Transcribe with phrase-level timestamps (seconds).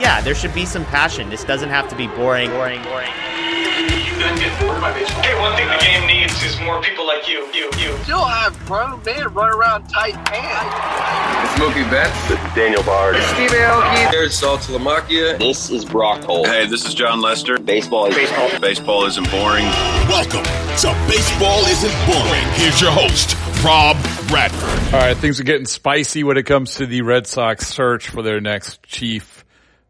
[0.00, 1.30] Yeah, there should be some passion.
[1.30, 3.08] This doesn't have to be boring, boring, boring.
[3.08, 5.22] You guys get bored by baseball.
[5.22, 7.96] Hey, one thing the game needs is more people like you, you, you.
[8.02, 11.50] Still have grown men run around tight pants.
[11.50, 12.28] It's Mookie Betts.
[12.28, 13.16] This is Daniel Bard.
[13.16, 14.10] Steve Aoki.
[14.10, 15.38] There's Saltalamacchia.
[15.38, 16.46] This is Brock Holt.
[16.46, 17.58] Hey, this is Jon Lester.
[17.58, 18.60] Baseball is baseball.
[18.60, 19.64] Baseball isn't boring.
[20.08, 22.44] Welcome to Baseball Isn't Boring.
[22.54, 23.96] Here's your host, Rob
[24.28, 24.94] Bradford.
[24.94, 28.22] All right, things are getting spicy when it comes to the Red Sox search for
[28.22, 29.35] their next chief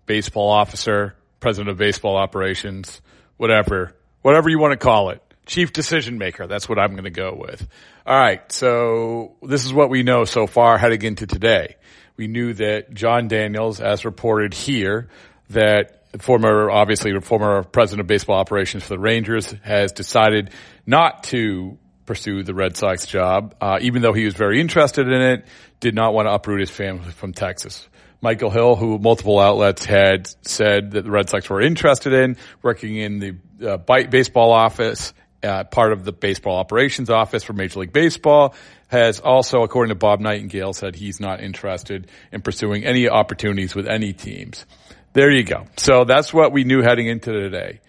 [0.06, 3.00] baseball officer, president of baseball operations,
[3.36, 5.22] whatever, whatever you want to call it.
[5.44, 6.46] Chief decision maker.
[6.46, 7.68] That's what I'm going to go with.
[8.04, 8.50] All right.
[8.50, 11.76] So this is what we know so far heading into today.
[12.16, 15.08] We knew that Jon Daniels, as reported here,
[15.50, 20.50] that former, obviously former president of baseball operations for the Rangers has decided
[20.86, 25.20] not to pursue the Red Sox job, uh, even though he was very interested in
[25.20, 25.44] it,
[25.80, 27.86] did not want to uproot his family from Texas.
[28.20, 32.96] Michael Hill, who multiple outlets had said that the Red Sox were interested in, working
[32.96, 33.36] in the
[33.68, 35.12] uh, baseball office,
[35.42, 38.54] uh, part of the baseball operations office for Major League Baseball,
[38.88, 43.86] has also, according to Bob Nightingale, said he's not interested in pursuing any opportunities with
[43.86, 44.64] any teams.
[45.12, 45.66] There you go.
[45.76, 47.80] So that's what we knew heading into today.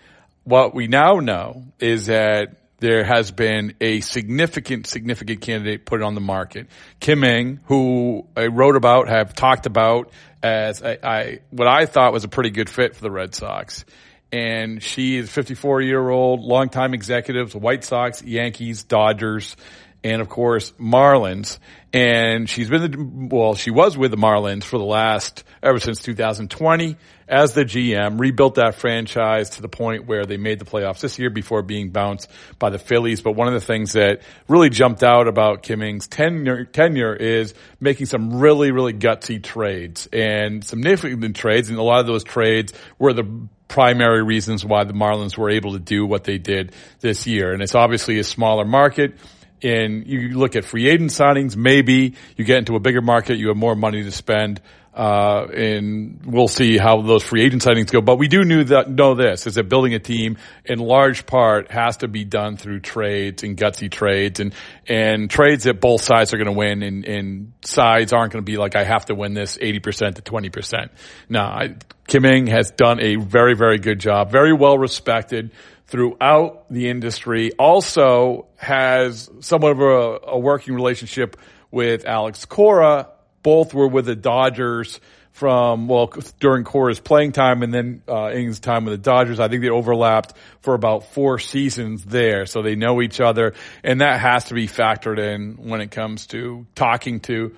[0.43, 6.15] What we now know is that there has been a significant, significant candidate put on
[6.15, 6.67] the market.
[6.99, 10.11] Kim Ng, who I wrote about, have talked about
[10.43, 13.85] as I, I, what I thought was a pretty good fit for the Red Sox.
[14.31, 19.55] And she is 54 year old, longtime executives, White Sox, Yankees, Dodgers,
[20.03, 21.59] and of course Marlins.
[21.93, 26.01] And she's been the, well, she was with the Marlins for the last, ever since
[26.01, 26.97] 2020
[27.27, 31.17] as the GM, rebuilt that franchise to the point where they made the playoffs this
[31.17, 33.21] year before being bounced by the Phillies.
[33.21, 37.53] But one of the things that really jumped out about Kim Ng's tenure, tenure is
[37.79, 41.69] making some really, really gutsy trades and significant trades.
[41.69, 45.73] And a lot of those trades were the primary reasons why the Marlins were able
[45.73, 47.51] to do what they did this year.
[47.51, 49.15] And it's obviously a smaller market
[49.63, 53.47] and you look at free agent signings, maybe you get into a bigger market, you
[53.49, 54.61] have more money to spend.
[54.93, 58.01] Uh, and we'll see how those free agent signings go.
[58.01, 61.69] But we do knew that, know this is that building a team in large part
[61.69, 64.55] has to be done through trades and gutsy trades and,
[64.87, 68.51] and trades that both sides are going to win and, and sides aren't going to
[68.51, 70.89] be like, I have to win this 80% to 20%.
[71.29, 71.75] Now, I,
[72.07, 75.51] Kim has done a very, very good job, very well respected
[75.87, 77.51] throughout the industry.
[77.53, 81.37] Also has somewhat of a, a working relationship
[81.71, 83.09] with Alex Cora.
[83.43, 84.99] Both were with the Dodgers
[85.31, 89.39] from, well, during Cora's playing time and then, uh, Ng's time with the Dodgers.
[89.39, 92.47] I think they overlapped for about four seasons there.
[92.47, 93.53] So they know each other
[93.83, 97.55] and that has to be factored in when it comes to talking to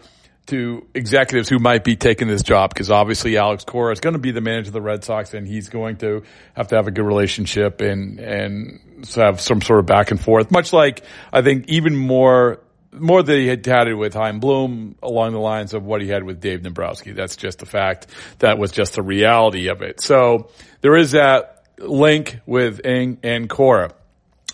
[0.50, 4.20] to executives who might be taking this job because obviously Alex Cora is going to
[4.20, 6.24] be the manager of the Red Sox and he's going to
[6.54, 8.80] have to have a good relationship and and
[9.16, 10.52] have some sort of back and forth.
[10.52, 12.62] Much like I think even more
[12.92, 16.08] more than he had had it with Chaim Bloom along the lines of what he
[16.08, 17.12] had with Dave Dombrowski.
[17.12, 18.08] That's just the fact.
[18.40, 20.02] That was just the reality of it.
[20.02, 20.50] So
[20.82, 23.92] there is that link with Ng and Cora.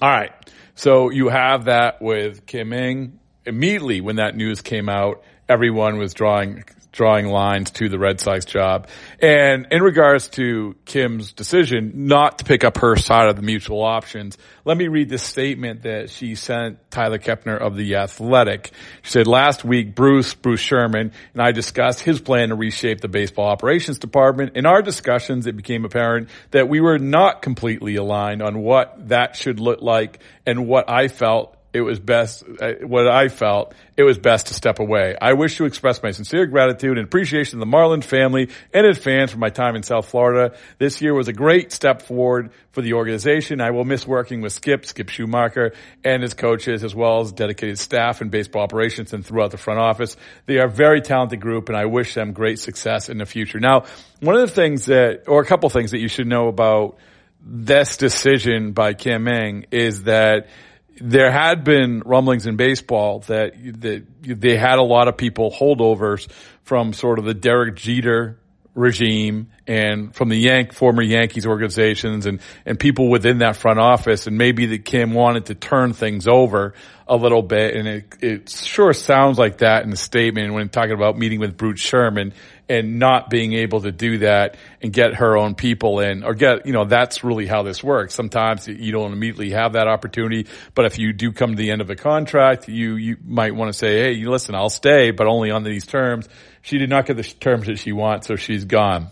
[0.01, 0.31] All right.
[0.75, 6.13] So you have that with Kim Ng immediately when that news came out everyone was
[6.13, 6.63] drawing
[6.95, 8.87] drawing lines to the Red Sox job.
[9.21, 13.83] And in regards to Kim's decision not to pick up her side of the mutual
[13.83, 18.71] options, let me read this statement that she sent Tyler Kepner of The Athletic.
[19.01, 23.09] She said, last week, Bruce, Bruce Sherman, and I discussed his plan to reshape the
[23.09, 24.55] baseball operations department.
[24.55, 29.35] In our discussions, it became apparent that we were not completely aligned on what that
[29.35, 34.03] should look like and what I felt it was best, uh, what I felt, it
[34.03, 35.13] was best to step away.
[35.21, 38.97] I wish to express my sincere gratitude and appreciation to the Marlins family and its
[38.97, 40.55] fans for my time in South Florida.
[40.77, 43.59] This year was a great step forward for the organization.
[43.59, 47.77] I will miss working with Skip, Skip Schumaker, and his coaches, as well as dedicated
[47.77, 50.15] staff in baseball operations and throughout the front office.
[50.45, 53.59] They are a very talented group, and I wish them great success in the future.
[53.59, 53.83] Now,
[54.21, 56.97] one of the things that, or a couple things that you should know about
[57.45, 60.47] this decision by Kim Ng is that
[60.97, 66.29] there had been rumblings in baseball that, that they had a lot of people holdovers
[66.63, 68.39] from sort of the Derek Jeter
[68.75, 74.27] regime and from the Yank former Yankees organizations and and people within that front office
[74.27, 76.73] and maybe that Kim wanted to turn things over
[77.07, 80.91] a little bit and it it sure sounds like that in the statement when talking
[80.91, 82.33] about meeting with Bruce Sherman
[82.67, 86.65] and not being able to do that and get her own people in or get,
[86.65, 88.15] you know, that's really how this works.
[88.15, 91.81] Sometimes you don't immediately have that opportunity, but if you do come to the end
[91.81, 95.27] of a contract, you, you might want to say, Hey, you listen, I'll stay, but
[95.27, 96.27] only on these terms.
[96.65, 99.09] She did not get the terms that she wants, so she's gone.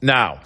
[0.00, 0.40] Now,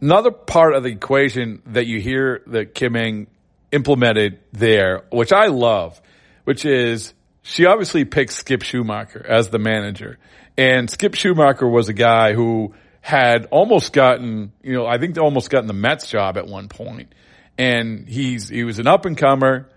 [0.00, 3.26] another part of the equation that you hear that Kim Ng
[3.72, 6.00] implemented there, which I love,
[6.44, 7.12] which is
[7.42, 10.18] she obviously picked Skip Schumaker as the manager.
[10.56, 15.50] And Skip Schumaker was a guy who had almost gotten, you know, I think almost
[15.50, 17.12] gotten the Mets job at one point.
[17.58, 19.68] And he's, he was an up and comer.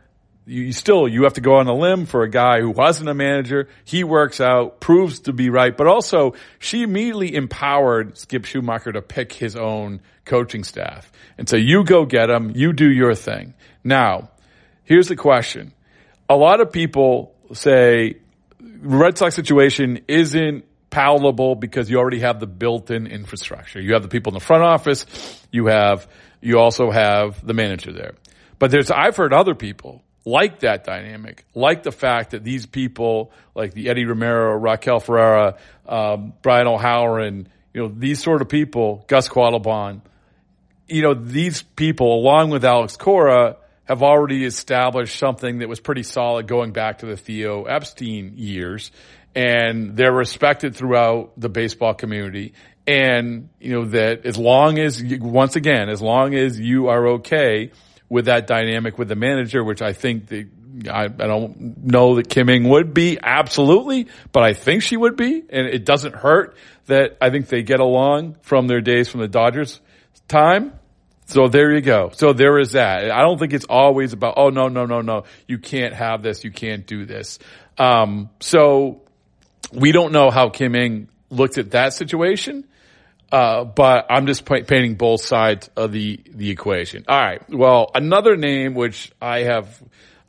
[0.46, 3.14] You still, you have to go on a limb for a guy who wasn't a
[3.14, 3.70] manager.
[3.86, 9.02] He works out, proves to be right, but also she immediately empowered Skip Schumaker to
[9.02, 11.12] pick his own coaching staff.
[11.38, 13.54] And so you go get him, you do your thing.
[13.84, 14.32] Now,
[14.84, 15.74] here's the question.
[16.28, 18.18] A lot of people say
[18.60, 23.80] Red Sox situation isn't palatable because you already have the built-in infrastructure.
[23.80, 25.06] You have the people in the front office.
[25.52, 26.08] You have,
[26.42, 28.14] you also have the manager there.
[28.60, 33.32] But there's, I've heard other people like that dynamic, like the fact that these people,
[33.56, 35.58] like the Eddie Romero, Raquel Ferreira,
[35.88, 40.02] um, Brian O'Halloran, you know, these sort of people, Gus Quattlebaum,
[40.88, 46.04] you know, these people, along with Alex Cora, have already established something that was pretty
[46.04, 48.92] solid going back to the Theo Epstein years
[49.34, 52.54] and they're respected throughout the baseball community.
[52.86, 57.72] And, you know, that as long as, once again, as long as you are okay
[58.12, 60.46] with that dynamic with the manager, which I think the,
[60.92, 65.42] I, I don't know that Kim would be absolutely, but I think she would be.
[65.50, 69.30] And it doesn't hurt that I think they get along from their days from the
[69.30, 69.80] Dodgers
[70.28, 70.74] time.
[71.28, 72.12] So there you go.
[72.14, 73.12] So there is that.
[73.12, 76.44] I don't think it's always about, oh no, no, no, no, you can't have this,
[76.44, 77.40] you can't do this.
[77.78, 79.04] Um, so
[79.72, 82.68] we don't know how Kim looked at that situation.
[83.32, 87.06] Uh, but I'm just painting both sides of the, the equation.
[87.08, 87.42] All right.
[87.50, 89.82] Well, another name which I have,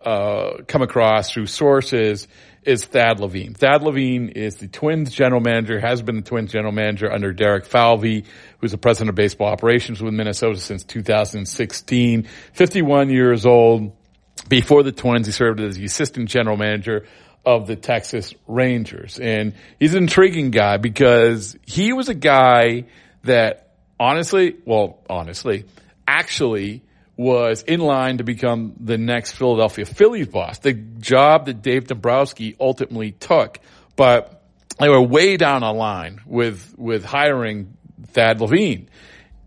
[0.05, 2.29] uh, come across through sources
[2.63, 3.55] is Thad Levine.
[3.55, 7.67] Thad Levine is the Twins general manager, has been the Twins general manager under Derek
[7.67, 8.25] Falvey,
[8.61, 12.29] who's the president of baseball operations with Minnesota since 2016.
[12.53, 13.97] 51 years old.
[14.49, 17.07] Before the Twins, he served as the assistant general manager
[17.45, 19.19] of the Texas Rangers.
[19.19, 22.85] And he's an intriguing guy because he was a guy
[23.25, 25.65] that honestly, well, honestly,
[26.07, 26.83] actually
[27.17, 32.57] was in line to become the next Philadelphia Phillies boss, the job that Dave Dombrowski
[32.59, 33.59] ultimately took.
[33.97, 34.43] But
[34.79, 37.77] they were way down a line with, with hiring
[38.09, 38.89] Thad Levine.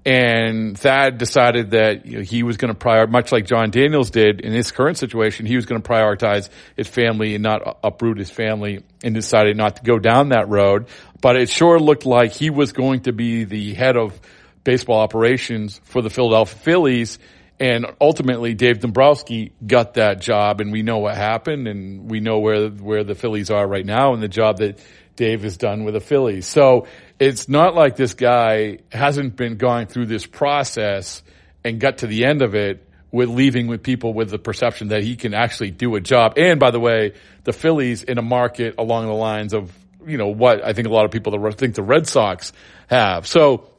[0.05, 4.11] And Thad decided that you know, he was going to prioritize, much like Jon Daniels
[4.11, 8.19] did in his current situation, he was going to prioritize his family and not uproot
[8.19, 10.85] his family and decided not to go down that road.
[11.21, 14.19] But it sure looked like he was going to be the head of
[14.63, 17.17] baseball operations for the Philadelphia Phillies.
[17.59, 22.39] And ultimately, Dave Dombrowski got that job, and we know what happened, and we know
[22.39, 24.77] where where the Phillies are right now, and the job that
[25.15, 26.47] Dave has done with the Phillies.
[26.47, 26.87] So
[27.19, 31.23] it's not like this guy hasn't been going through this process
[31.63, 35.03] and got to the end of it with leaving with people with the perception that
[35.03, 36.33] he can actually do a job.
[36.37, 37.13] And by the way,
[37.45, 39.71] the Phillies in a market along the lines of,
[40.05, 42.51] you know, what I think a lot of people think the Red Sox
[42.87, 43.25] have.
[43.25, 43.69] So,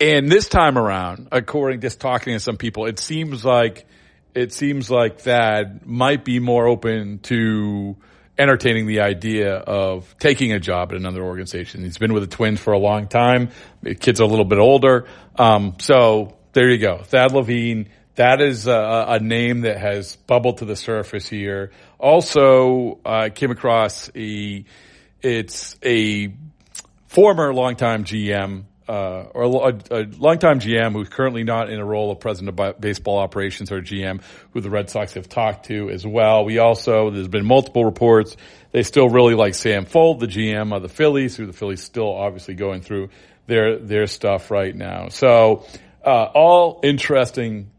[0.00, 3.86] and this time around, according to talking to some people, it seems like,
[4.34, 7.96] it seems like Thad might be more open to
[8.38, 11.82] entertaining the idea of taking a job at another organization.
[11.82, 13.50] He's been with the Twins for a long time.
[13.82, 15.06] The kid's a little bit older.
[15.36, 16.98] Um, so there you go.
[16.98, 17.90] Thad Levine.
[18.16, 21.72] That is a, a, name that has bubbled to the surface here.
[21.98, 24.64] Also, I uh, came across a,
[25.20, 26.32] it's a
[27.08, 32.10] former longtime GM uh, or a, a longtime GM who's currently not in a role
[32.10, 34.22] of president of baseball operations or GM,
[34.52, 36.44] who the Red Sox have talked to as well.
[36.44, 38.36] We also there's been multiple reports
[38.74, 42.12] they still really like Sam Fuld, the GM of the Phillies, who the Phillies still
[42.12, 43.10] obviously going through
[43.46, 45.10] their their stuff right now.
[45.10, 45.64] So
[46.04, 47.70] uh, all interesting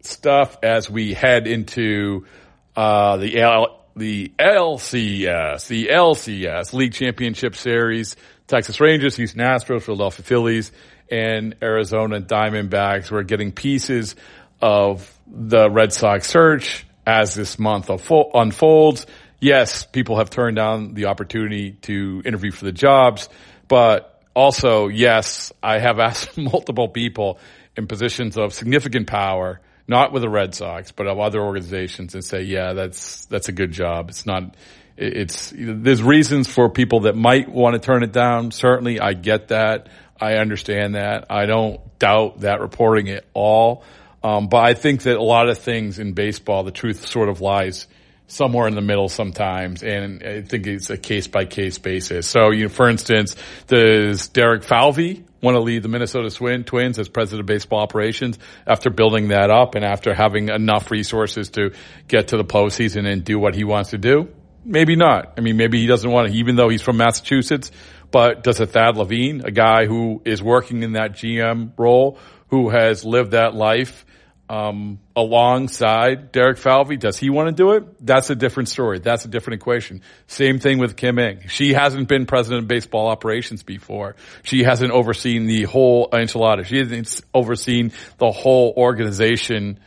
[0.00, 2.26] stuff as we head into
[2.74, 8.16] uh, the L- the LCS, the LCS League Championship Series.
[8.50, 10.72] Texas Rangers, Houston Astros, Philadelphia Phillies,
[11.10, 13.10] and Arizona Diamondbacks.
[13.10, 14.16] We're getting pieces
[14.60, 19.06] of the Red Sox search as this month unfolds.
[19.40, 23.28] Yes, people have turned down the opportunity to interview for the jobs,
[23.68, 27.38] but also, yes, I have asked multiple people
[27.76, 32.24] in positions of significant power, not with the Red Sox, but of other organizations and
[32.24, 34.10] say, yeah, that's, that's a good job.
[34.10, 34.56] It's not,
[35.00, 38.50] it's there's reasons for people that might want to turn it down.
[38.50, 39.88] Certainly, I get that.
[40.20, 41.26] I understand that.
[41.30, 43.82] I don't doubt that reporting at all.
[44.22, 47.40] Um, but I think that a lot of things in baseball, the truth sort of
[47.40, 47.86] lies
[48.26, 52.28] somewhere in the middle sometimes, and I think it's a case by case basis.
[52.28, 53.34] So, you know, for instance,
[53.66, 56.30] does Derek Falvey want to lead the Minnesota
[56.62, 61.50] Twins as president of baseball operations after building that up and after having enough resources
[61.50, 61.72] to
[62.06, 64.28] get to the postseason and do what he wants to do?
[64.64, 65.34] Maybe not.
[65.38, 67.70] I mean, maybe he doesn't want to, even though he's from Massachusetts.
[68.10, 72.68] But does a Thad Levine, a guy who is working in that GM role, who
[72.68, 74.04] has lived that life
[74.48, 78.04] um, alongside Derek Falvey, does he want to do it?
[78.04, 78.98] That's a different story.
[78.98, 80.02] That's a different equation.
[80.26, 81.46] Same thing with Kim Ng.
[81.46, 84.16] She hasn't been president of baseball operations before.
[84.42, 86.64] She hasn't overseen the whole enchilada.
[86.64, 89.78] She hasn't overseen the whole organization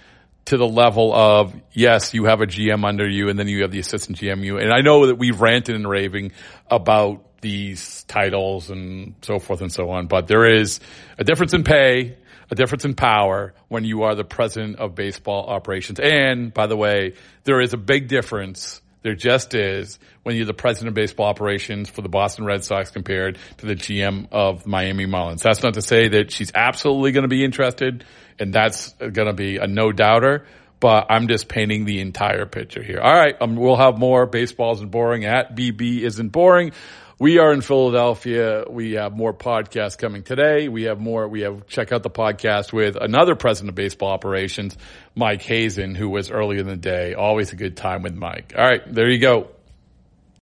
[0.46, 3.72] to the level of yes, you have a GM under you, and then you have
[3.72, 4.62] the assistant GMU.
[4.62, 6.34] And I know that we've ranted and raving
[6.70, 10.80] about these titles and so forth and so on, but there is
[11.18, 12.18] a difference in pay,
[12.50, 16.00] a difference in power when you are the president of baseball operations.
[16.00, 18.82] And by the way, there is a big difference.
[19.02, 22.90] There just is when you're the president of baseball operations for the Boston Red Sox
[22.90, 25.42] compared to the GM of Miami Marlins.
[25.42, 28.06] That's not to say that she's absolutely going to be interested
[28.40, 30.46] and that's going to be a no doubter.
[30.80, 33.00] But I'm just painting the entire picture here.
[33.00, 36.74] All right, um, we'll have more Baseball Isn't Boring at BB isn't boring.
[37.20, 38.66] We are in Philadelphia.
[38.70, 40.68] We have more podcasts coming today.
[40.68, 41.26] We have more.
[41.28, 44.76] We have check out the podcast with another president of baseball operations,
[45.16, 47.14] Mike Hazen, who was earlier in the day.
[47.14, 48.54] Always a good time with Mike.
[48.58, 49.48] All right, there you go.